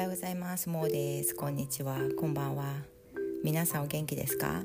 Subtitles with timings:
[0.00, 0.70] はようございます。
[0.70, 1.34] もうです。
[1.34, 1.98] こんにちは。
[2.18, 2.72] こんばんは。
[3.44, 4.64] 皆さんお元気ですか？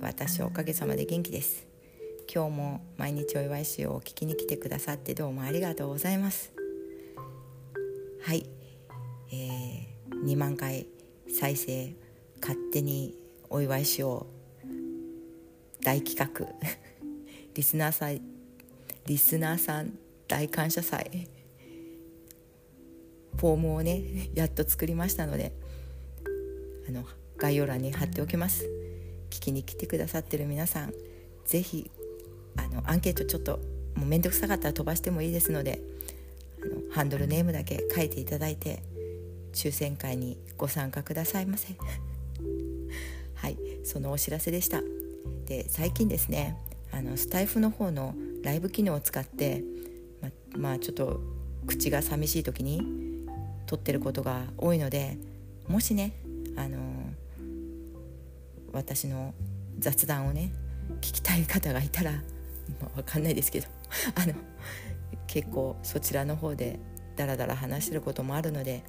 [0.00, 1.66] 私おかげさまで元気です。
[2.32, 6.52] 今日も毎日お祝いしようを聞きに来てくださってどうもありがとうございます。
[8.22, 8.46] はい、
[9.32, 10.86] えー、2万回
[11.28, 11.92] 再生
[12.40, 13.16] 勝手に
[13.50, 14.28] お祝いしよ
[14.62, 15.84] う。
[15.84, 16.46] 大企画。
[17.54, 18.20] リスナーさん
[19.04, 21.26] リスナーさん大感謝祭。
[23.36, 24.02] フォームをね
[24.34, 25.52] やっと作りましたので
[26.88, 27.04] あの
[27.36, 28.68] 概要欄に貼っておきます。
[29.30, 30.92] 聞きに来てくださってる皆さん
[31.46, 31.90] 是非
[32.56, 33.58] あのアンケートちょっと
[33.96, 35.80] もう面倒くさかったら飛ばしてもいいですので
[36.62, 38.82] あのハンドルネームだけ書いていただいて
[39.52, 41.74] 抽選会にご参加くださいませ。
[43.34, 44.82] はいそのお知らせでした。
[45.46, 46.56] で最近ですね
[46.92, 49.64] あのスタイフの方のライブ機能を使って
[50.20, 51.20] ままあちょっと
[51.66, 53.11] 口が寂しい時に
[53.72, 55.16] 撮ってることが多いので
[55.66, 56.12] もしね
[56.56, 56.76] あの
[58.70, 59.32] 私の
[59.78, 60.52] 雑談をね
[60.96, 62.18] 聞きたい方がいたら、ま
[62.88, 63.68] あ、分かんないですけど
[64.14, 64.34] あの
[65.26, 66.80] 結構そちらの方で
[67.16, 68.82] ダラダラ話してることもあるので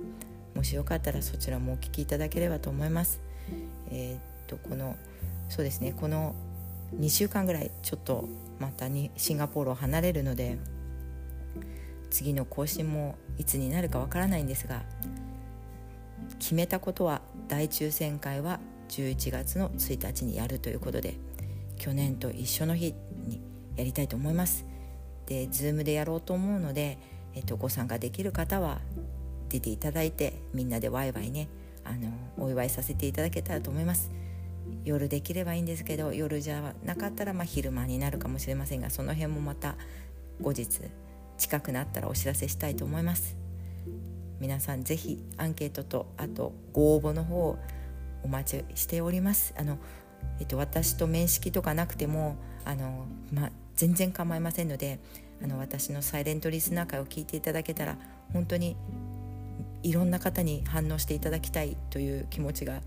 [0.53, 3.21] もしよかったらそちらもお聞きいただければと思います。
[3.89, 4.97] えー、っとこの
[5.47, 6.35] そうですねこの
[6.99, 8.27] 2週間ぐらいちょっと
[8.59, 10.57] またにシンガポールを離れるので
[12.13, 14.83] 次の更新もいつになるかわからないんですが
[16.39, 21.15] 決めたことは大抽選会は11月の1日にやるということで
[21.75, 22.93] 去年と一緒の日
[23.27, 23.41] に
[23.75, 24.65] やりたいと思います。
[25.25, 26.99] で Zoom でやろうと思うので、
[27.33, 28.79] えっと、ご参加できる方は
[29.49, 31.47] 出ていただいてみんなでワイワイね
[31.83, 34.11] あのお祝いさせていただけたらと思います。
[34.85, 39.77] 夜できればいいんですけど夜じゃなかったらまあ昼間になるかもしれませんがその辺もまた
[40.41, 40.81] 後日
[41.37, 43.37] 近くなったらお知らせしたいと思います。
[44.39, 47.57] 皆さんぜひアンケートとあとご応募の方
[48.23, 49.53] お待ちしております。
[49.57, 49.77] あの、
[50.39, 52.35] えっと、私と面識とかなくても
[52.65, 54.99] あの、ま、全然構いませんので
[55.41, 57.97] あの私のサイレントリスナー会を聞いていただけたら
[58.31, 58.75] 本当に
[59.83, 62.81] いろんな方に反応していただきたいという気持ちが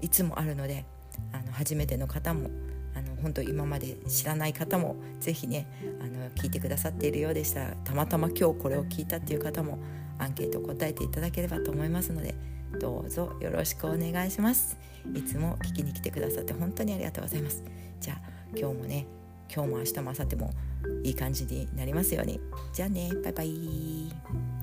[0.00, 0.84] いつもあるので
[1.32, 2.50] あの初めての方も
[2.98, 5.66] あの本当今まで知らない方もぜひね
[6.00, 9.78] あの聞いてくださっているようでしたらたまたま今日これを聞いたっていう方も
[10.18, 12.34] アンケートを答えていただければと思いますので
[12.80, 14.76] どうぞよろしくお願いします。
[15.14, 17.62] いつも聞きに来てくださって本当にありがとうございます。
[18.00, 18.20] じゃあ
[18.54, 19.06] 今日もね
[19.54, 20.50] 今日も明日も明後日も
[21.04, 22.40] いい感じになりますように。
[22.72, 24.57] じゃあねバイバイ。